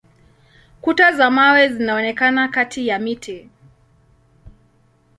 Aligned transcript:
Kuta 0.81 1.11
za 1.11 1.29
mawe 1.31 1.67
zinaonekana 1.69 2.47
kati 2.47 2.87
ya 2.87 2.99
miti. 2.99 3.49